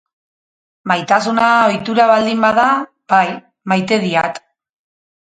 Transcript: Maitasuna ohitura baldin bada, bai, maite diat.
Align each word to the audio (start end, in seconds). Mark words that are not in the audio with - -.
Maitasuna 0.91 1.49
ohitura 1.65 2.05
baldin 2.11 2.41
bada, 2.45 2.65
bai, 3.15 3.21
maite 3.73 4.01
diat. 4.07 4.41